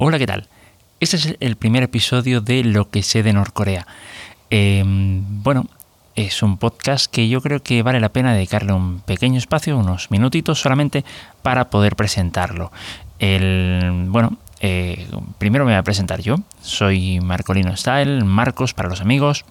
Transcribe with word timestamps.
Hola, 0.00 0.20
¿qué 0.20 0.28
tal? 0.28 0.46
Este 1.00 1.16
es 1.16 1.36
el 1.40 1.56
primer 1.56 1.82
episodio 1.82 2.40
de 2.40 2.62
Lo 2.62 2.88
que 2.88 3.02
sé 3.02 3.24
de 3.24 3.32
Norcorea. 3.32 3.84
Em, 4.48 5.42
bueno, 5.42 5.66
es 6.14 6.40
un 6.44 6.56
podcast 6.56 7.12
que 7.12 7.28
yo 7.28 7.40
creo 7.40 7.64
que 7.64 7.82
vale 7.82 7.98
la 7.98 8.10
pena 8.10 8.32
dedicarle 8.32 8.72
un 8.72 9.00
pequeño 9.00 9.38
espacio, 9.38 9.76
unos 9.76 10.12
minutitos 10.12 10.60
solamente, 10.60 11.04
para 11.42 11.68
poder 11.68 11.96
presentarlo. 11.96 12.70
El, 13.18 14.04
bueno, 14.06 14.36
eh, 14.60 15.08
primero 15.38 15.64
me 15.64 15.72
voy 15.72 15.78
a 15.78 15.82
presentar 15.82 16.20
yo. 16.20 16.36
Soy 16.60 17.18
Marcolino 17.18 17.76
Style, 17.76 18.22
Marcos 18.22 18.74
para 18.74 18.88
los 18.88 19.00
amigos. 19.00 19.44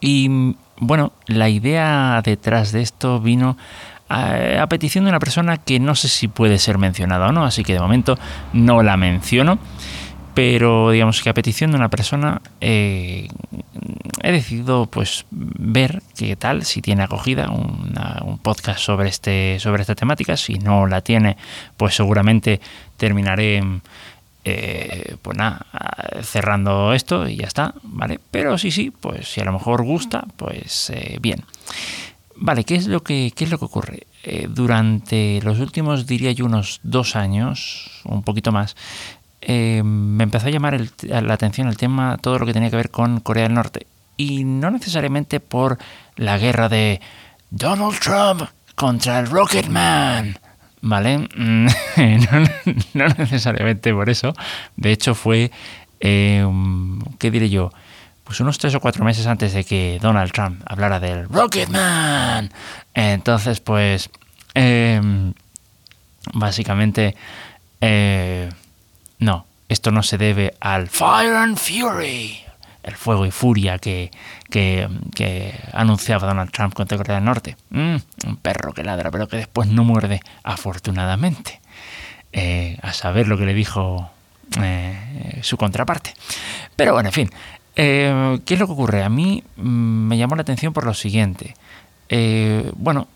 Y 0.00 0.56
bueno, 0.78 1.12
la 1.26 1.48
idea 1.48 2.20
detrás 2.24 2.72
de 2.72 2.82
esto 2.82 3.20
vino 3.20 3.56
a, 4.10 4.66
petición 4.68 5.04
de 5.04 5.10
una 5.10 5.20
persona 5.20 5.56
que 5.56 5.80
no 5.80 5.94
sé 5.94 6.08
si 6.08 6.28
puede 6.28 6.58
ser 6.58 6.78
mencionada 6.78 7.28
o 7.28 7.32
no, 7.32 7.44
así 7.44 7.62
que 7.62 7.74
de 7.74 7.80
momento 7.80 8.18
no 8.52 8.82
la 8.82 8.96
menciono. 8.96 9.58
Pero 10.34 10.90
digamos 10.90 11.22
que 11.22 11.28
a 11.28 11.34
petición 11.34 11.72
de 11.72 11.76
una 11.76 11.90
persona 11.90 12.40
eh, 12.60 13.28
he 14.22 14.32
decidido 14.32 14.86
pues 14.86 15.26
ver 15.30 16.02
qué 16.16 16.36
tal, 16.36 16.64
si 16.64 16.80
tiene 16.80 17.02
acogida 17.02 17.50
un 17.50 18.38
podcast 18.38 18.78
sobre, 18.78 19.08
este, 19.08 19.58
sobre 19.58 19.82
esta 19.82 19.96
temática. 19.96 20.36
Si 20.36 20.54
no 20.54 20.86
la 20.86 21.00
tiene, 21.00 21.36
pues 21.76 21.96
seguramente 21.96 22.60
terminaré 22.96 23.62
eh, 24.44 25.16
pues 25.20 25.36
nada, 25.36 25.66
cerrando 26.22 26.94
esto 26.94 27.28
y 27.28 27.36
ya 27.36 27.46
está, 27.46 27.74
¿vale? 27.82 28.20
Pero 28.30 28.56
sí, 28.56 28.70
sí, 28.70 28.90
pues 28.90 29.28
si 29.28 29.40
a 29.40 29.44
lo 29.44 29.52
mejor 29.52 29.82
gusta, 29.82 30.24
pues 30.36 30.90
eh, 30.90 31.18
bien. 31.20 31.44
Vale, 32.36 32.64
¿qué 32.64 32.76
es 32.76 32.86
lo 32.86 33.02
que, 33.02 33.32
es 33.36 33.50
lo 33.50 33.58
que 33.58 33.64
ocurre? 33.66 34.06
Eh, 34.22 34.48
durante 34.50 35.40
los 35.42 35.58
últimos, 35.60 36.06
diría 36.06 36.32
yo, 36.32 36.44
unos 36.44 36.80
dos 36.82 37.16
años, 37.16 38.02
un 38.04 38.22
poquito 38.22 38.52
más, 38.52 38.76
eh, 39.40 39.82
me 39.82 40.24
empezó 40.24 40.48
a 40.48 40.50
llamar 40.50 40.78
la 41.02 41.34
atención 41.34 41.68
el 41.68 41.76
tema, 41.76 42.18
todo 42.20 42.38
lo 42.38 42.46
que 42.46 42.52
tenía 42.52 42.70
que 42.70 42.76
ver 42.76 42.90
con 42.90 43.20
Corea 43.20 43.44
del 43.44 43.54
Norte. 43.54 43.86
Y 44.16 44.44
no 44.44 44.70
necesariamente 44.70 45.40
por 45.40 45.78
la 46.16 46.36
guerra 46.36 46.68
de 46.68 47.00
Donald 47.50 47.98
Trump 47.98 48.42
contra 48.74 49.20
el 49.20 49.26
Rocketman. 49.28 50.38
¿Vale? 50.82 51.28
no, 52.94 53.06
necesariamente 53.18 53.92
por 53.92 54.10
eso. 54.10 54.34
De 54.76 54.92
hecho, 54.92 55.14
fue, 55.14 55.50
eh, 56.00 56.46
¿qué 57.18 57.30
diré 57.30 57.48
yo? 57.48 57.72
Pues 58.30 58.38
unos 58.38 58.58
tres 58.58 58.72
o 58.76 58.80
cuatro 58.80 59.04
meses 59.04 59.26
antes 59.26 59.52
de 59.52 59.64
que 59.64 59.98
Donald 60.00 60.30
Trump 60.30 60.62
hablara 60.64 61.00
del 61.00 61.28
Rocketman. 61.28 62.52
Entonces, 62.94 63.58
pues, 63.58 64.08
em, 64.54 65.34
básicamente, 66.34 67.16
eh, 67.80 68.48
no, 69.18 69.46
esto 69.68 69.90
no 69.90 70.04
se 70.04 70.16
debe 70.16 70.54
al 70.60 70.86
Fire 70.86 71.34
and 71.34 71.58
Fury, 71.58 72.38
el 72.84 72.94
fuego 72.94 73.26
y 73.26 73.32
furia 73.32 73.80
que, 73.80 74.12
que, 74.48 74.88
anunciaba 75.72 76.28
Donald 76.28 76.52
Trump 76.52 76.72
contra 76.72 76.98
Corea 76.98 77.16
del 77.16 77.24
Norte. 77.24 77.56
Mm, 77.70 77.96
un 78.28 78.36
perro 78.36 78.72
que 78.72 78.84
ladra, 78.84 79.10
pero 79.10 79.26
que 79.26 79.38
después 79.38 79.66
no 79.66 79.82
muerde, 79.82 80.20
afortunadamente. 80.44 81.60
Eh, 82.32 82.78
a 82.80 82.92
saber 82.92 83.26
lo 83.26 83.36
que 83.36 83.44
le 83.44 83.54
dijo 83.54 84.08
eh, 84.62 85.40
su 85.42 85.56
contraparte. 85.56 86.14
Pero 86.76 86.92
bueno, 86.92 87.08
en 87.08 87.12
fin, 87.12 87.30
eh, 87.76 88.38
¿Qué 88.44 88.54
es 88.54 88.60
lo 88.60 88.66
que 88.66 88.72
ocurre? 88.72 89.02
A 89.02 89.08
mí 89.08 89.44
mm, 89.56 90.08
me 90.08 90.18
llamó 90.18 90.36
la 90.36 90.42
atención 90.42 90.72
por 90.72 90.84
lo 90.84 90.94
siguiente. 90.94 91.54
Eh, 92.08 92.70
bueno, 92.76 93.08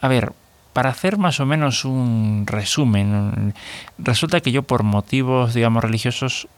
a 0.00 0.08
ver, 0.08 0.32
para 0.72 0.90
hacer 0.90 1.18
más 1.18 1.40
o 1.40 1.46
menos 1.46 1.84
un 1.84 2.44
resumen, 2.46 3.54
resulta 3.98 4.40
que 4.40 4.52
yo 4.52 4.62
por 4.62 4.82
motivos, 4.82 5.54
digamos, 5.54 5.82
religiosos, 5.82 6.48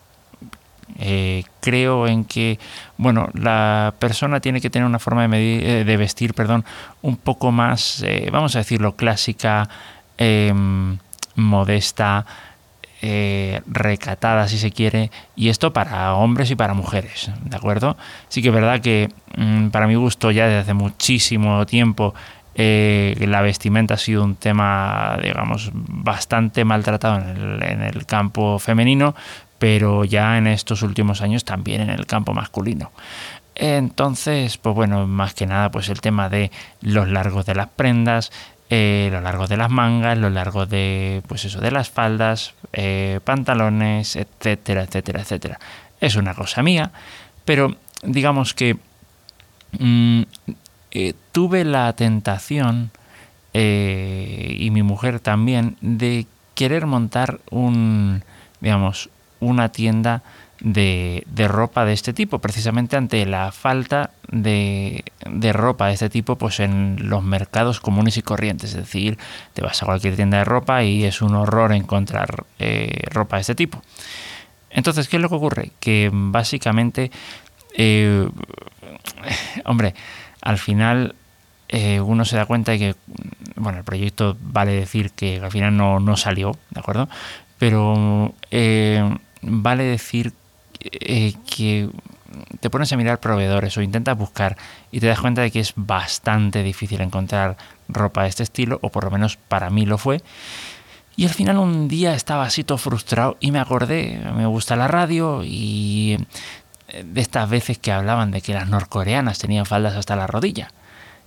eh, 0.99 1.45
creo 1.61 2.09
en 2.09 2.25
que, 2.25 2.59
bueno, 2.97 3.29
la 3.35 3.95
persona 3.99 4.41
tiene 4.41 4.61
que 4.61 4.71
tener 4.71 4.87
una 4.87 4.99
forma 4.99 5.29
de, 5.29 5.85
de 5.85 5.97
vestir, 5.97 6.35
perdón, 6.35 6.65
un 7.03 7.17
poco 7.17 7.53
más, 7.53 8.05
vamos 8.33 8.57
a 8.57 8.61
decirlo, 8.61 8.97
clásica, 8.97 9.69
em, 10.17 10.99
modesta, 11.37 12.27
eh, 13.03 13.61
recatada, 13.67 14.49
si 14.49 14.59
se 14.59 14.73
quiere, 14.73 15.11
y 15.37 15.49
esto 15.49 15.73
para 15.73 16.15
hombres 16.15 16.51
y 16.51 16.57
para 16.57 16.75
mujeres, 16.75 17.31
¿de 17.45 17.57
acuerdo? 17.57 17.97
Sí 18.29 18.43
que 18.43 18.49
es 18.49 18.55
verdad 18.55 18.81
que 18.81 19.09
mm, 19.37 19.69
para 19.69 19.87
mi 19.87 19.95
gusto 19.95 20.31
ya 20.31 20.47
desde 20.47 20.59
hace 20.61 20.75
muchísimo 20.75 21.65
tiempo 21.67 22.15
eh, 22.55 23.15
la 23.21 23.41
vestimenta 23.41 23.95
ha 23.95 23.99
sido 23.99 24.25
un 24.25 24.35
tema, 24.35 25.17
digamos, 25.23 25.71
bastante 25.73 26.65
maltratado 26.65 27.21
en 27.21 27.37
el, 27.37 27.63
en 27.63 27.83
el 27.83 28.05
campo 28.05 28.59
femenino, 28.59 29.15
pero 29.61 30.05
ya 30.05 30.37
en 30.39 30.49
estos 30.49 30.83
últimos 30.83 31.23
años 31.23 31.45
también 31.45 31.83
en 31.83 31.91
el 31.91 32.07
campo 32.07 32.33
masculino. 32.33 32.91
Entonces, 33.55 34.57
pues 34.57 34.75
bueno, 34.75 35.07
más 35.09 35.35
que 35.35 35.47
nada, 35.47 35.71
pues 35.71 35.89
el 35.89 36.01
tema 36.01 36.29
de 36.29 36.53
los 36.81 37.09
largos 37.09 37.45
de 37.45 37.57
las 37.57 37.69
prendas, 37.69 38.31
eh, 38.71 39.09
lo 39.11 39.21
largo 39.21 39.47
de 39.47 39.57
las 39.57 39.71
mangas, 39.71 40.19
lo 40.19 40.31
largo 40.31 40.67
de, 40.67 41.23
pues 41.27 41.45
eso, 41.45 41.61
de 41.61 41.71
las 41.71 41.89
faldas, 41.89 42.55
eh, 42.73 43.21
pantalones, 43.25 44.17
etcétera, 44.17 44.83
etcétera, 44.83 45.23
etcétera. 45.23 45.59
Es 46.01 46.17
una 46.17 46.35
cosa 46.35 46.63
mía, 46.63 46.91
pero 47.45 47.77
digamos 48.03 48.55
que 48.55 48.77
mm, 49.79 50.23
eh, 50.91 51.15
tuve 51.33 51.65
la 51.65 51.93
tentación, 51.95 52.91
y 53.55 54.69
mi 54.71 54.85
mujer 54.85 55.19
también, 55.19 55.77
de 55.81 56.27
querer 56.55 56.87
montar 56.87 57.41
un, 57.51 58.23
digamos, 58.61 59.11
una 59.41 59.71
tienda 59.71 60.23
de, 60.61 61.25
ropa 61.49 61.85
de 61.85 61.93
este 61.93 62.13
tipo, 62.13 62.39
precisamente 62.39 62.97
ante 62.97 63.25
la 63.27 63.53
falta 63.53 64.11
de, 64.31 65.05
ropa 65.53 65.89
de 65.89 65.95
este 65.95 66.11
tipo 66.11 66.37
pues 66.37 66.61
en 66.61 67.09
los 67.09 67.23
mercados 67.23 67.81
comunes 67.81 68.17
y 68.17 68.23
corrientes. 68.23 68.71
Es 68.71 68.77
decir, 68.77 69.19
te 69.55 69.63
vas 69.63 69.83
a 69.83 69.87
cualquier 69.87 70.17
tienda 70.17 70.39
de 70.39 70.45
ropa 70.45 70.83
y 70.83 71.05
es 71.05 71.23
un 71.23 71.35
horror 71.35 71.73
encontrar 71.73 72.45
eh, 72.59 73.03
ropa 73.11 73.37
de 73.37 73.43
este 73.43 73.55
tipo. 73.55 73.83
Entonces, 74.71 75.09
¿qué 75.09 75.17
es 75.17 75.23
lo 75.23 75.29
que 75.29 75.35
ocurre? 75.35 75.71
Que 75.81 76.11
básicamente, 76.13 77.11
eh, 77.77 78.29
hombre, 79.65 79.95
al 80.43 80.59
final 80.59 81.15
eh, 81.69 82.01
uno 82.01 82.25
se 82.25 82.37
da 82.37 82.47
cuenta 82.47 82.73
de 82.73 82.79
que, 82.79 82.95
bueno, 83.57 83.79
el 83.79 83.85
proyecto 83.85 84.37
vale 84.41 84.73
decir 84.73 85.13
que 85.13 85.41
al 85.41 85.51
final 85.51 85.77
no, 85.77 86.01
no 86.01 86.17
salió, 86.17 86.57
¿de 86.71 86.81
acuerdo? 86.81 87.09
Pero 87.59 88.35
vale 89.43 89.85
decir 89.85 90.33
eh, 90.81 91.35
que 91.45 91.91
te 92.61 92.71
pones 92.71 92.93
a 92.93 92.97
mirar 92.97 93.21
proveedores 93.21 93.77
o 93.77 93.83
intentas 93.83 94.17
buscar 94.17 94.57
y 94.93 95.01
te 95.01 95.07
das 95.07 95.21
cuenta 95.21 95.43
de 95.43 95.51
que 95.51 95.61
es 95.61 95.73
bastante 95.77 96.63
difícil 96.63 97.01
encontrar 97.01 97.57
ropa 97.89 98.23
de 98.23 98.29
este 98.29 98.43
estilo, 98.43 98.79
o 98.83 98.91
por 98.91 99.05
lo 99.05 99.11
menos 99.11 99.37
para 99.37 99.71
mí 99.71 99.87
lo 99.87 99.99
fue. 99.99 100.23
Y 101.17 101.25
al 101.25 101.31
final 101.31 101.59
un 101.59 101.89
día 101.89 102.15
estaba 102.15 102.45
así 102.45 102.63
todo 102.65 102.79
frustrado 102.79 103.37
y 103.41 103.51
me 103.51 103.59
acordé, 103.59 104.21
me 104.37 104.47
gusta 104.47 104.77
la 104.77 104.87
radio 104.87 105.43
y 105.45 106.17
eh, 106.89 107.03
de 107.05 107.21
estas 107.21 107.49
veces 107.51 107.79
que 107.79 107.91
hablaban 107.91 108.31
de 108.31 108.41
que 108.41 108.55
las 108.55 108.69
norcoreanas 108.69 109.39
tenían 109.39 109.67
faldas 109.67 109.97
hasta 109.97 110.15
la 110.15 110.27
rodilla. 110.27 110.71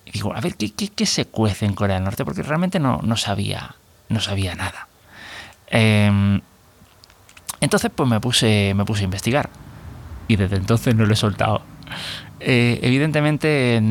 Y 0.06 0.12
digo, 0.12 0.34
a 0.34 0.40
ver, 0.40 0.56
¿qué, 0.56 0.72
qué, 0.72 1.06
se 1.06 1.26
cuece 1.26 1.66
en 1.66 1.74
Corea 1.74 1.96
del 1.96 2.06
Norte? 2.06 2.24
Porque 2.24 2.42
realmente 2.42 2.80
no, 2.80 3.02
no, 3.04 3.18
sabía, 3.18 3.76
no 4.08 4.20
sabía 4.22 4.56
nada. 4.56 4.88
Eh, 5.68 6.42
entonces 7.62 7.92
pues 7.96 8.10
me 8.10 8.20
puse, 8.20 8.74
me 8.76 8.84
puse 8.84 9.02
a 9.02 9.06
investigar 9.06 9.50
y 10.28 10.36
desde 10.36 10.58
entonces 10.58 10.96
no 10.96 11.06
lo 11.06 11.14
he 11.14 11.16
soltado. 11.16 11.62
Eh, 12.40 12.80
evidentemente, 12.82 13.82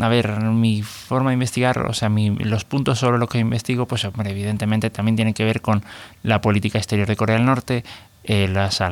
a 0.00 0.08
ver, 0.08 0.40
mi 0.40 0.82
forma 0.82 1.30
de 1.30 1.34
investigar, 1.34 1.78
o 1.78 1.92
sea, 1.92 2.08
los 2.08 2.64
puntos 2.64 2.98
sobre 2.98 3.18
los 3.18 3.28
que 3.28 3.38
investigo, 3.38 3.86
pues 3.86 4.04
evidentemente 4.24 4.90
también 4.90 5.16
tienen 5.16 5.34
que 5.34 5.44
ver 5.44 5.60
con 5.60 5.84
la 6.22 6.40
política 6.40 6.78
exterior 6.78 7.06
de 7.06 7.16
Corea 7.16 7.36
del 7.36 7.46
Norte, 7.46 7.84
eh, 8.24 8.48
las, 8.48 8.82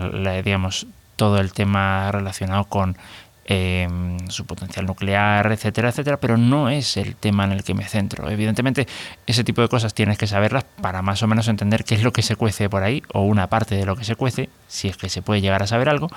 digamos, 0.44 0.86
todo 1.16 1.38
el 1.38 1.52
tema 1.52 2.12
relacionado 2.12 2.64
con 2.64 2.96
Em, 3.46 4.28
su 4.28 4.46
potencial 4.46 4.86
nuclear, 4.86 5.50
etcétera, 5.50 5.88
etcétera, 5.88 6.20
pero 6.20 6.36
no 6.36 6.70
es 6.70 6.96
el 6.96 7.16
tema 7.16 7.44
en 7.44 7.52
el 7.52 7.64
que 7.64 7.74
me 7.74 7.84
centro. 7.84 8.30
Evidentemente, 8.30 8.86
ese 9.26 9.42
tipo 9.42 9.60
de 9.60 9.68
cosas 9.68 9.92
tienes 9.92 10.18
que 10.18 10.28
saberlas 10.28 10.64
para 10.80 11.02
más 11.02 11.22
o 11.24 11.26
menos 11.26 11.48
entender 11.48 11.82
qué 11.82 11.96
es 11.96 12.04
lo 12.04 12.12
que 12.12 12.22
se 12.22 12.36
cuece 12.36 12.70
por 12.70 12.84
ahí, 12.84 13.02
o 13.12 13.22
una 13.22 13.48
parte 13.48 13.74
de 13.74 13.84
lo 13.86 13.96
que 13.96 14.04
se 14.04 14.14
cuece, 14.14 14.50
si 14.68 14.88
es 14.88 14.96
que 14.96 15.08
se 15.08 15.22
puede 15.22 15.40
llegar 15.40 15.62
a 15.64 15.66
saber 15.66 15.88
algo, 15.88 16.10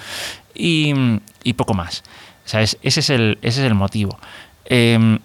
y, 0.54 0.94
poco 1.56 1.74
más. 1.74 2.04
ese, 2.46 2.78
es 2.84 3.10
el, 3.10 3.40
ese 3.42 3.62
es 3.62 3.66
el 3.66 3.74
motivo. 3.74 4.20
Em, 4.66 5.18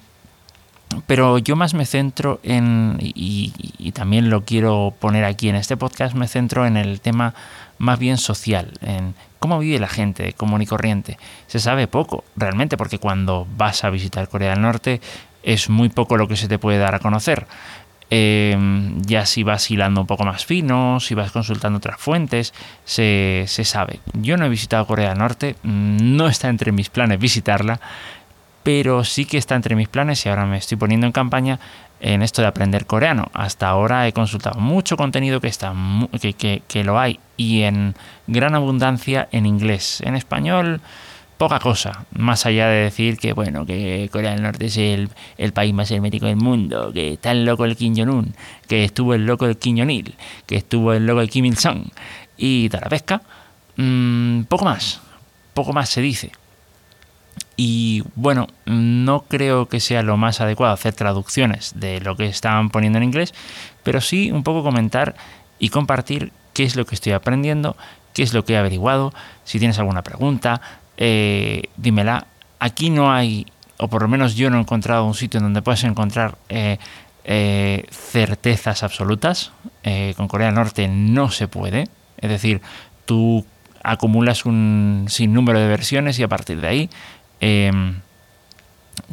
pero 1.07 1.39
yo 1.39 1.57
más 1.57 1.75
me 1.75 1.87
centro 1.87 2.41
en, 2.43 2.99
y, 3.01 3.93
también 3.93 4.31
lo 4.31 4.45
quiero 4.45 4.95
poner 4.99 5.25
aquí 5.25 5.49
en 5.49 5.57
este 5.57 5.77
podcast, 5.77 6.15
me 6.15 6.29
centro 6.29 6.67
en 6.67 6.77
el 6.77 7.01
tema 7.01 7.35
más 7.79 7.99
bien 7.99 8.17
social, 8.17 8.73
en 8.81 9.15
cómo 9.39 9.59
vive 9.59 9.79
la 9.79 9.89
gente 9.89 10.33
común 10.35 10.63
y 10.63 10.67
corriente. 10.67 11.19
Se 11.47 11.59
sabe 11.59 11.87
poco, 11.87 12.25
realmente, 12.37 12.77
porque 12.77 12.99
cuando 12.99 13.47
vas 13.57 13.85
a 13.85 13.91
visitar 13.91 14.29
Corea 14.29 14.51
del 14.51 14.63
Norte 14.63 15.01
es 15.43 15.69
muy 15.69 15.89
poco 15.89 16.17
lo 16.17 16.29
que 16.29 16.37
se 16.37 16.49
te 16.49 16.59
puede 16.59 16.79
dar 16.79 16.95
a 16.95 17.01
conocer. 17.01 17.47
Em, 18.11 19.03
ya 19.03 19.27
si 19.27 19.43
vas 19.43 19.71
hilando 19.71 20.01
un 20.01 20.07
poco 20.07 20.25
más 20.25 20.47
fino, 20.47 20.99
si 20.99 21.15
vas 21.15 21.31
consultando 21.31 21.77
otras 21.77 22.01
fuentes, 22.01 22.55
se, 22.85 23.45
se 23.47 23.65
sabe. 23.65 24.01
Yo 24.15 24.39
no 24.39 24.47
he 24.47 24.49
visitado 24.49 24.87
Corea 24.87 25.11
del 25.11 25.19
Norte, 25.19 25.57
no 25.63 26.29
está 26.29 26.49
entre 26.49 26.73
mis 26.73 26.89
planes 26.89 27.19
visitarla, 27.19 27.81
pero 28.63 29.05
sí 29.05 29.25
que 29.25 29.39
está 29.39 29.55
entre 29.55 29.77
mis 29.77 29.89
planes 29.89 30.25
y 30.25 30.29
ahora 30.29 30.47
me 30.47 30.59
estoy 30.59 30.77
poniendo 30.77 31.07
en 31.07 31.13
campaña 31.13 31.59
en 32.01 32.23
esto 32.23 32.43
de 32.43 32.49
aprender 32.49 32.87
coreano. 32.87 33.31
Hasta 33.35 33.69
ahora 33.69 34.07
he 34.07 34.13
consultado 34.13 34.61
mucho 34.61 34.97
contenido 34.97 35.41
que, 35.41 35.49
está, 35.49 35.75
que, 36.21 36.63
que, 36.67 36.85
lo 36.85 36.99
hay 36.99 37.19
y 37.37 37.63
en 37.63 37.95
gran 38.27 38.55
abundancia 38.55 39.29
en 39.33 39.47
inglés. 39.47 40.01
En 40.05 40.15
español, 40.15 40.81
poca 41.39 41.61
cosa. 41.61 42.05
Más 42.13 42.45
allá 42.45 42.69
de 42.69 42.83
decir 42.85 43.17
que, 43.17 43.33
bueno, 43.33 43.65
que 43.65 44.09
Corea 44.13 44.33
del 44.33 44.43
Norte 44.43 44.67
es 44.67 44.77
el, 44.77 45.11
país 45.53 45.73
más 45.73 45.91
hermético 45.91 46.27
del 46.27 46.37
mundo, 46.37 46.93
que 46.93 47.15
está 47.15 47.31
el 47.31 47.45
loco 47.45 47.65
el 47.65 47.77
Kim 47.77 47.97
Jong-un, 47.97 48.35
que 48.67 48.85
estuvo 48.85 49.15
el 49.15 49.25
loco 49.25 49.47
del 49.47 49.57
Kim 49.57 49.79
Jong-il, 49.79 50.15
que 50.47 50.57
estuvo 50.57 50.93
el 50.93 51.07
loco 51.07 51.21
del 51.21 51.31
Kim 51.31 51.47
Il-sung 51.47 51.85
y 52.37 52.69
tal 52.69 52.83
la 52.83 52.89
pesca. 52.89 53.23
Mm, 53.77 54.43
poco 54.43 54.65
más. 54.65 55.01
Poco 55.55 55.73
más 55.73 55.89
se 55.89 56.01
dice. 56.01 56.33
Y 57.61 58.05
bueno, 58.15 58.47
no 58.67 59.23
creo 59.23 59.67
que 59.67 59.81
sea 59.81 60.05
lo 60.05 60.17
más 60.17 60.41
adecuado 60.41 60.73
hacer 60.73 60.95
traducciones 60.95 61.73
de 61.75 62.01
lo 62.01 62.17
que 62.17 62.27
estaban 62.27 62.71
poniendo 62.71 62.99
en 62.99 63.03
inglés, 63.03 63.35
pero 63.83 64.01
sí 64.01 64.31
un 64.31 64.45
poco 64.45 64.63
comentar 64.63 65.17
y 65.59 65.71
compartir 65.71 66.33
qué 66.55 66.63
es 66.63 66.77
lo 66.77 66.87
que 66.87 66.95
estoy 66.95 67.15
aprendiendo, 67.15 67.77
qué 68.15 68.23
es 68.23 68.33
lo 68.33 68.45
que 68.45 68.53
he 68.53 68.57
averiguado. 68.57 69.13
Si 69.43 69.59
tienes 69.59 69.77
alguna 69.81 70.03
pregunta, 70.03 70.61
eh, 70.97 71.65
dímela. 71.77 72.29
Aquí 72.61 72.91
no 72.91 73.13
hay, 73.13 73.45
o 73.79 73.89
por 73.89 74.03
lo 74.03 74.09
menos 74.09 74.37
yo 74.37 74.51
no 74.51 74.59
he 74.59 74.61
encontrado 74.61 75.05
un 75.05 75.15
sitio 75.15 75.39
en 75.39 75.45
donde 75.47 75.61
puedas 75.61 75.83
encontrar 75.83 76.39
eh, 76.49 76.79
eh, 77.25 77.87
certezas 77.91 78.85
absolutas. 78.85 79.51
con 80.17 80.29
Corea 80.29 80.47
del 80.47 80.55
Norte 80.55 80.87
no 80.87 81.33
se 81.33 81.49
puede. 81.49 81.89
Es 82.19 82.31
decir, 82.31 82.61
tú 83.05 83.45
acumulas 83.83 84.45
un 84.45 85.07
sinnúmero 85.09 85.59
de 85.59 85.67
versiones 85.67 86.19
y 86.21 86.23
a 86.23 86.29
partir 86.29 86.61
de 86.61 86.69
ahí 86.69 86.91
Em, 87.41 88.01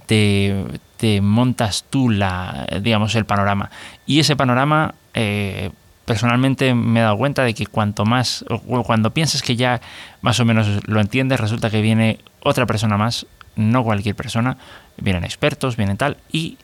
te, 0.05 1.21
montas 1.21 1.85
tú 1.89 2.09
la, 2.09 2.67
digamos, 2.81 3.15
el 3.15 3.25
panorama. 3.25 3.69
Y 4.05 4.19
ese 4.19 4.35
panorama, 4.35 4.95
eh, 5.13 5.71
personalmente 6.05 6.73
me 6.73 6.99
he 6.99 7.03
dado 7.03 7.17
cuenta 7.17 7.43
de 7.43 7.53
que 7.53 7.65
cuanto 7.65 8.05
más, 8.05 8.43
o 8.49 8.83
cuando 8.83 9.11
piensas 9.11 9.41
que 9.41 9.55
ya 9.55 9.81
más 10.21 10.39
o 10.39 10.45
menos 10.45 10.87
lo 10.87 10.99
entiendes, 10.99 11.39
resulta 11.39 11.69
que 11.69 11.81
viene 11.81 12.19
otra 12.41 12.65
persona 12.65 12.97
más, 12.97 13.27
no 13.55 13.83
cualquier 13.83 14.15
persona, 14.15 14.57
vienen 14.97 15.23
expertos, 15.23 15.77
vienen 15.77 15.97
tal, 15.97 16.17
y 16.31 16.57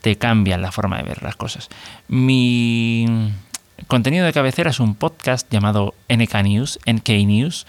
te 0.00 0.16
cambian 0.16 0.62
la 0.62 0.72
forma 0.72 0.98
de 0.98 1.04
ver 1.04 1.22
las 1.22 1.36
cosas. 1.36 1.68
Mi 2.08 3.32
contenido 3.86 4.24
de 4.24 4.32
cabecera 4.32 4.70
es 4.70 4.80
un 4.80 4.94
podcast 4.94 5.50
llamado 5.50 5.94
NK 6.08 6.34
News, 6.42 6.78
NK 6.86 7.08
News, 7.26 7.66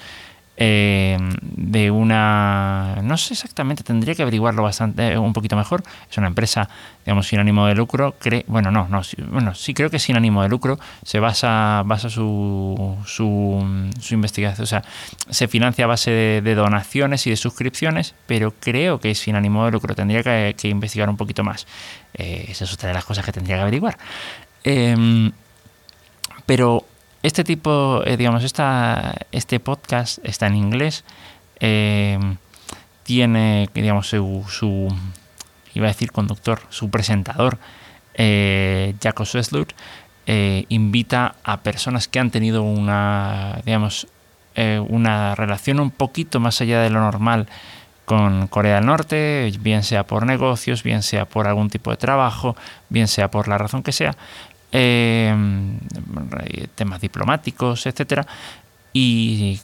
eh, 0.59 1.17
de 1.41 1.91
una, 1.91 2.97
no 3.03 3.15
sé 3.17 3.35
exactamente, 3.35 3.83
tendría 3.83 4.15
que 4.15 4.23
averiguarlo 4.23 4.63
bastante, 4.63 5.13
eh, 5.13 5.17
un 5.17 5.31
poquito 5.31 5.55
mejor. 5.55 5.83
Es 6.09 6.17
una 6.17 6.25
empresa, 6.25 6.67
digamos, 7.05 7.27
sin 7.27 7.39
ánimo 7.39 7.67
de 7.67 7.75
lucro. 7.75 8.15
Bueno, 8.47 8.71
no, 8.71 8.87
no, 8.89 9.01
bueno, 9.29 9.53
sí 9.53 9.75
creo 9.75 9.91
que 9.91 9.99
sin 9.99 10.15
ánimo 10.15 10.41
de 10.41 10.49
lucro. 10.49 10.79
Se 11.03 11.19
basa, 11.19 11.83
basa 11.85 12.09
su, 12.09 12.97
su, 13.05 13.91
su 13.99 14.13
investigación, 14.15 14.63
o 14.63 14.67
sea, 14.67 14.83
se 15.29 15.47
financia 15.47 15.85
a 15.85 15.87
base 15.87 16.09
de, 16.41 16.55
donaciones 16.55 17.27
y 17.27 17.29
de 17.29 17.37
suscripciones, 17.37 18.15
pero 18.25 18.51
creo 18.59 18.99
que 18.99 19.11
es 19.11 19.19
sin 19.19 19.35
ánimo 19.35 19.63
de 19.65 19.71
lucro. 19.71 19.93
Tendría 19.93 20.23
que, 20.23 20.67
investigar 20.67 21.07
un 21.07 21.17
poquito 21.17 21.43
más. 21.43 21.67
Eh, 22.15 22.47
esa 22.49 22.63
es 22.63 22.73
otra 22.73 22.87
de 22.87 22.95
las 22.95 23.05
cosas 23.05 23.23
que 23.23 23.31
tendría 23.31 23.57
que 23.57 23.61
averiguar. 23.61 23.97
Em, 24.63 25.31
pero 26.47 26.83
este 27.27 27.43
tipo, 27.43 28.01
eh, 28.05 28.15
digamos, 28.15 28.45
esta, 28.45 29.13
este 29.33 29.59
podcast 29.59 30.19
está 30.23 30.47
en 30.47 30.55
inglés. 30.55 31.03
Eh, 31.59 32.17
tiene, 33.03 33.69
digamos, 33.73 34.07
su, 34.07 34.95
iba 35.73 35.85
a 35.85 35.89
decir 35.89 36.11
conductor, 36.11 36.61
su 36.69 36.89
presentador, 36.89 37.57
eh, 38.13 38.95
Jaco 39.01 39.23
eh, 40.25 40.65
invita 40.69 41.35
a 41.43 41.61
personas 41.61 42.07
que 42.07 42.19
han 42.19 42.31
tenido 42.31 42.63
una, 42.63 43.61
digamos, 43.65 44.07
una 44.89 45.35
relación 45.35 45.79
un 45.79 45.91
poquito 45.91 46.39
más 46.39 46.61
allá 46.61 46.81
de 46.81 46.89
lo 46.89 46.99
normal 46.99 47.47
con 48.05 48.47
Corea 48.47 48.75
del 48.75 48.87
Norte, 48.87 49.53
bien 49.59 49.83
sea 49.83 50.07
por 50.07 50.25
negocios, 50.25 50.81
bien 50.81 51.03
sea 51.03 51.25
por 51.25 51.45
algún 51.47 51.69
tipo 51.69 51.91
de 51.91 51.97
trabajo, 51.97 52.55
bien 52.89 53.07
sea 53.07 53.29
por 53.29 53.47
la 53.47 53.59
razón 53.59 53.83
que 53.83 53.91
sea, 53.91 54.17
Em, 54.71 55.79
temas 56.75 57.01
diplomáticos, 57.01 57.85
etcétera, 57.85 58.25
y, 58.93 59.59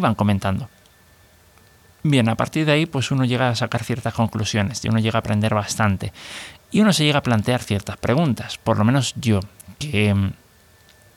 van 0.00 0.14
comentando. 0.14 0.68
Bien, 2.02 2.28
a 2.28 2.34
partir 2.34 2.66
de 2.66 2.72
ahí, 2.72 2.86
pues 2.86 3.10
uno 3.10 3.24
llega 3.24 3.48
a 3.48 3.54
sacar 3.54 3.82
ciertas 3.82 4.12
conclusiones 4.12 4.84
y 4.84 4.88
uno 4.88 4.98
llega 4.98 5.18
a 5.18 5.20
aprender 5.20 5.54
bastante. 5.54 6.12
Y 6.70 6.80
uno 6.80 6.92
se 6.92 7.04
llega 7.04 7.20
a 7.20 7.22
plantear 7.22 7.62
ciertas 7.62 7.96
preguntas, 7.96 8.58
por 8.58 8.76
lo 8.78 8.84
menos 8.84 9.14
yo, 9.16 9.40
que 9.78 10.08
em, 10.08 10.32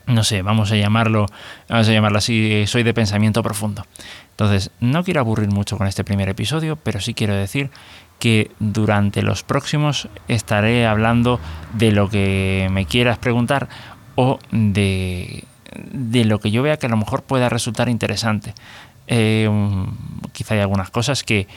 no 0.05 0.23
sé, 0.23 0.41
vamos 0.41 0.71
a 0.71 0.75
llamarlo, 0.77 1.25
vamos 1.67 1.89
a 1.89 1.91
llamarlo 1.91 2.19
así, 2.19 2.65
soy 2.67 2.83
de 2.83 2.93
pensamiento 2.93 3.43
profundo. 3.43 3.85
Entonces, 4.31 4.71
no 4.79 5.03
quiero 5.03 5.19
aburrir 5.19 5.49
mucho 5.49 5.77
con 5.77 5.87
este 5.87 6.03
primer 6.03 6.29
episodio, 6.29 6.77
pero 6.77 7.01
sí 7.01 7.13
quiero 7.13 7.35
decir 7.35 7.69
que 8.19 8.51
durante 8.59 9.21
los 9.21 9.43
próximos 9.43 10.07
estaré 10.27 10.87
hablando 10.87 11.39
de 11.73 11.91
lo 11.91 12.09
que 12.09 12.67
me 12.71 12.85
quieras 12.85 13.17
preguntar 13.17 13.67
o 14.17 14.39
de, 14.51 15.45
lo 16.25 16.39
que 16.39 16.49
yo 16.49 16.63
vea 16.63 16.77
que 16.77 16.87
a 16.87 16.89
lo 16.89 16.97
mejor 16.97 17.21
pueda 17.21 17.49
resultar 17.49 17.87
interesante. 17.87 18.53
Eh, 19.05 19.47
quizá 20.33 20.55
hay 20.55 20.59
algunas 20.59 20.89
cosas 20.89 21.23
que 21.23 21.47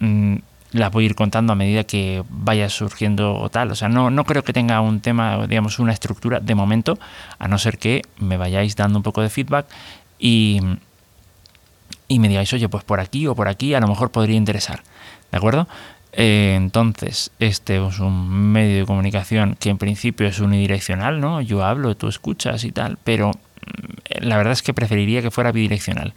mm, 0.00 0.36
las 0.72 0.90
voy 0.90 1.04
a 1.04 1.06
ir 1.06 1.14
contando 1.14 1.52
a 1.52 1.56
medida 1.56 1.84
que 1.84 2.24
vaya 2.28 2.68
surgiendo 2.68 3.36
o 3.36 3.48
tal. 3.48 3.70
O 3.70 3.76
sea, 3.76 3.88
no, 3.88 4.10
no 4.10 4.24
creo 4.24 4.42
que 4.42 4.52
tenga 4.52 4.80
un 4.80 5.00
tema, 5.00 5.46
digamos, 5.46 5.78
una 5.78 5.92
estructura 5.92 6.40
de 6.40 6.54
momento, 6.56 6.98
a 7.38 7.46
no 7.46 7.58
ser 7.58 7.78
que 7.78 8.02
me 8.18 8.36
vayáis 8.36 8.74
dando 8.74 8.98
un 8.98 9.04
poco 9.04 9.22
de 9.22 9.30
feedback 9.30 9.66
y, 10.18 10.60
y 12.08 12.18
me 12.18 12.28
digáis, 12.28 12.52
oye, 12.52 12.68
pues 12.68 12.82
por 12.82 12.98
aquí 12.98 13.28
o 13.28 13.36
por 13.36 13.46
aquí 13.46 13.72
a 13.74 13.80
lo 13.80 13.86
mejor 13.86 14.10
podría 14.10 14.36
interesar. 14.36 14.82
¿De 15.30 15.38
acuerdo? 15.38 15.68
Eh, 16.12 16.54
entonces, 16.56 17.30
este 17.38 17.84
es 17.86 17.98
un 18.00 18.52
medio 18.52 18.80
de 18.80 18.86
comunicación 18.86 19.56
que 19.58 19.70
en 19.70 19.78
principio 19.78 20.26
es 20.26 20.40
unidireccional, 20.40 21.20
¿no? 21.20 21.40
Yo 21.40 21.64
hablo, 21.64 21.96
tú 21.96 22.08
escuchas 22.08 22.64
y 22.64 22.72
tal, 22.72 22.98
pero 23.04 23.30
mm, 23.30 24.26
la 24.26 24.36
verdad 24.36 24.52
es 24.52 24.62
que 24.62 24.74
preferiría 24.74 25.22
que 25.22 25.30
fuera 25.30 25.52
bidireccional. 25.52 26.14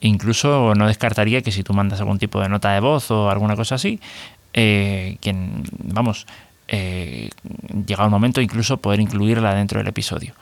Incluso 0.00 0.74
no 0.74 0.86
descartaría 0.86 1.42
que 1.42 1.52
si 1.52 1.62
tú 1.62 1.74
mandas 1.74 2.00
algún 2.00 2.18
tipo 2.18 2.40
de 2.40 2.48
nota 2.48 2.72
de 2.72 2.80
voz 2.80 3.10
o 3.10 3.30
alguna 3.30 3.56
cosa 3.56 3.76
así, 3.76 4.00
eh, 4.52 5.16
que, 5.20 5.34
vamos, 5.82 6.26
eh, 6.68 7.30
llega 7.86 8.04
un 8.04 8.10
momento 8.10 8.40
incluso 8.40 8.76
poder 8.78 9.00
incluirla 9.00 9.54
dentro 9.54 9.78
del 9.78 9.88
episodio. 9.88 10.34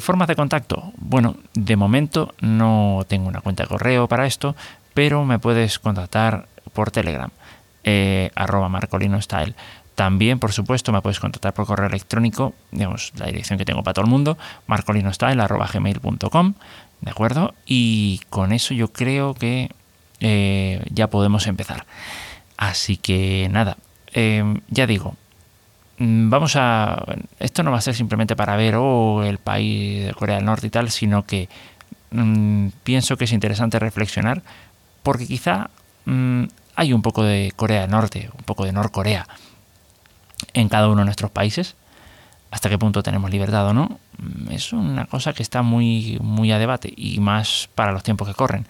formas 0.00 0.28
de 0.28 0.36
contacto. 0.36 0.92
Bueno, 0.96 1.36
de 1.54 1.76
momento 1.76 2.34
no 2.40 3.04
tengo 3.08 3.28
una 3.28 3.40
cuenta 3.40 3.64
de 3.64 3.68
correo 3.68 4.08
para 4.08 4.26
esto, 4.26 4.56
pero 4.94 5.24
me 5.24 5.38
puedes 5.38 5.78
contactar 5.78 6.46
por 6.72 6.90
Telegram 6.90 7.30
eh, 7.84 8.30
arroba 8.34 8.68
marcolino 8.68 9.20
style. 9.20 9.54
También, 9.98 10.38
por 10.38 10.52
supuesto, 10.52 10.92
me 10.92 11.02
puedes 11.02 11.18
contactar 11.18 11.52
por 11.54 11.66
correo 11.66 11.88
electrónico, 11.88 12.54
digamos, 12.70 13.12
la 13.16 13.26
dirección 13.26 13.58
que 13.58 13.64
tengo 13.64 13.82
para 13.82 13.94
todo 13.94 14.04
el 14.04 14.10
mundo, 14.10 14.38
marcolinostyle.gmail.com, 14.68 16.54
¿de 17.00 17.10
acuerdo? 17.10 17.54
Y 17.66 18.20
con 18.30 18.52
eso 18.52 18.74
yo 18.74 18.92
creo 18.92 19.34
que 19.34 19.72
eh, 20.20 20.84
ya 20.90 21.08
podemos 21.08 21.48
empezar. 21.48 21.84
Así 22.56 22.96
que 22.96 23.48
nada, 23.50 23.76
eh, 24.14 24.60
ya 24.68 24.86
digo, 24.86 25.16
mm, 25.98 26.30
vamos 26.30 26.54
a... 26.54 27.04
Esto 27.40 27.64
no 27.64 27.72
va 27.72 27.78
a 27.78 27.80
ser 27.80 27.96
simplemente 27.96 28.36
para 28.36 28.54
ver, 28.54 28.76
oh, 28.76 29.24
el 29.24 29.38
país 29.38 30.06
de 30.06 30.14
Corea 30.14 30.36
del 30.36 30.44
Norte 30.44 30.68
y 30.68 30.70
tal, 30.70 30.90
sino 30.90 31.24
que 31.26 31.48
mm, 32.12 32.68
pienso 32.84 33.16
que 33.16 33.24
es 33.24 33.32
interesante 33.32 33.80
reflexionar, 33.80 34.42
porque 35.02 35.26
quizá 35.26 35.70
mm, 36.04 36.44
hay 36.78 36.92
un 36.92 37.02
poco 37.02 37.24
de 37.24 37.52
Corea 37.56 37.80
del 37.80 37.90
Norte, 37.90 38.30
un 38.38 38.44
poco 38.44 38.64
de 38.64 38.70
Norcorea 38.70 39.26
en 40.54 40.68
cada 40.68 40.86
uno 40.86 41.00
de 41.00 41.06
nuestros 41.06 41.28
países. 41.32 41.74
Hasta 42.52 42.68
qué 42.68 42.78
punto 42.78 43.02
tenemos 43.02 43.32
libertad 43.32 43.66
o 43.66 43.74
no, 43.74 43.98
mm, 44.18 44.52
es 44.52 44.72
una 44.72 45.06
cosa 45.06 45.32
que 45.32 45.42
está 45.42 45.62
muy, 45.62 46.18
muy 46.22 46.52
a 46.52 46.58
debate 46.58 46.94
y 46.96 47.18
más 47.18 47.68
para 47.74 47.90
los 47.90 48.04
tiempos 48.04 48.28
que 48.28 48.34
corren. 48.34 48.64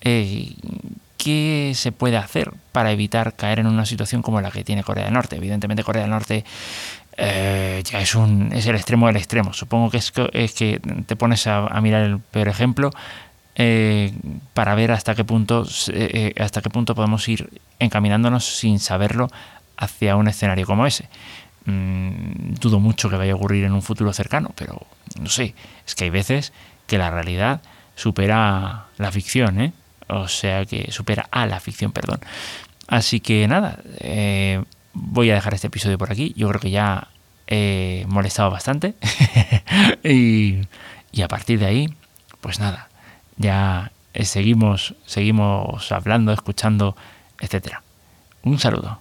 Eh, 0.00 0.54
¿Qué 1.18 1.72
se 1.74 1.92
puede 1.92 2.16
hacer 2.16 2.54
para 2.72 2.90
evitar 2.90 3.34
caer 3.36 3.58
en 3.58 3.66
una 3.66 3.84
situación 3.84 4.22
como 4.22 4.40
la 4.40 4.50
que 4.50 4.64
tiene 4.64 4.82
Corea 4.82 5.04
del 5.04 5.12
Norte? 5.12 5.36
Evidentemente 5.36 5.84
Corea 5.84 6.02
del 6.02 6.10
Norte 6.10 6.46
eh, 7.18 7.82
ya 7.84 8.00
es, 8.00 8.14
un, 8.14 8.50
es 8.54 8.66
el 8.66 8.76
extremo 8.76 9.08
del 9.08 9.16
extremo. 9.16 9.52
Supongo 9.52 9.90
que 9.90 9.98
es, 9.98 10.10
es 10.32 10.54
que 10.54 10.80
te 11.04 11.16
pones 11.16 11.46
a, 11.46 11.66
a 11.66 11.82
mirar 11.82 12.02
el 12.04 12.18
peor 12.18 12.48
ejemplo 12.48 12.92
eh, 13.54 14.12
para 14.54 14.74
ver 14.74 14.92
hasta 14.92 15.14
qué 15.14 15.24
punto 15.24 15.66
eh, 15.92 16.34
hasta 16.38 16.62
qué 16.62 16.70
punto 16.70 16.94
podemos 16.94 17.28
ir 17.28 17.60
encaminándonos 17.78 18.44
sin 18.44 18.78
saberlo 18.78 19.30
hacia 19.76 20.16
un 20.16 20.28
escenario 20.28 20.66
como 20.66 20.86
ese. 20.86 21.08
mm, 21.66 22.54
dudo 22.60 22.80
mucho 22.80 23.10
que 23.10 23.16
vaya 23.16 23.32
a 23.32 23.36
ocurrir 23.36 23.64
en 23.64 23.72
un 23.72 23.82
futuro 23.82 24.12
cercano, 24.12 24.52
pero 24.56 24.86
no 25.20 25.28
sé, 25.28 25.54
es 25.86 25.94
que 25.94 26.04
hay 26.04 26.10
veces 26.10 26.52
que 26.86 26.98
la 26.98 27.10
realidad 27.10 27.60
supera 27.96 28.86
la 28.98 29.12
ficción, 29.12 29.60
¿eh? 29.60 29.72
O 30.08 30.28
sea 30.28 30.64
que 30.66 30.90
supera 30.92 31.28
a 31.30 31.46
la 31.46 31.60
ficción, 31.60 31.92
perdón. 31.92 32.20
Así 32.88 33.20
que 33.20 33.48
nada, 33.48 33.78
eh, 34.00 34.62
voy 34.92 35.30
a 35.30 35.34
dejar 35.34 35.54
este 35.54 35.68
episodio 35.68 35.98
por 35.98 36.12
aquí. 36.12 36.34
Yo 36.36 36.48
creo 36.48 36.60
que 36.60 36.70
ya 36.70 37.08
he 37.46 38.04
molestado 38.08 38.50
bastante. 38.50 38.94
y, 40.04 40.58
y, 41.12 41.22
a 41.22 41.28
partir 41.28 41.58
de 41.58 41.66
ahí, 41.66 41.94
pues 42.40 42.58
nada, 42.60 42.88
ya 43.36 43.92
seguimos, 44.20 44.94
seguimos 45.06 45.90
hablando, 45.92 46.32
escuchando, 46.32 46.96
etcétera. 47.40 47.82
Un 48.42 48.58
saludo. 48.58 48.98